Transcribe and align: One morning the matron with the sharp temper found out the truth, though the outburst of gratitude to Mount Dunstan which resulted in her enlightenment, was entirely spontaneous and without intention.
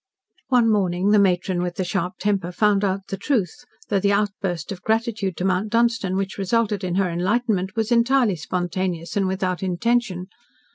One 0.47 0.67
morning 0.67 1.11
the 1.11 1.19
matron 1.19 1.61
with 1.61 1.75
the 1.75 1.83
sharp 1.83 2.13
temper 2.17 2.51
found 2.51 2.83
out 2.83 3.09
the 3.09 3.17
truth, 3.17 3.53
though 3.89 3.99
the 3.99 4.11
outburst 4.11 4.71
of 4.71 4.81
gratitude 4.81 5.37
to 5.37 5.45
Mount 5.45 5.69
Dunstan 5.69 6.15
which 6.15 6.39
resulted 6.39 6.83
in 6.83 6.95
her 6.95 7.07
enlightenment, 7.07 7.75
was 7.75 7.91
entirely 7.91 8.35
spontaneous 8.35 9.15
and 9.15 9.27
without 9.27 9.61
intention. 9.61 10.25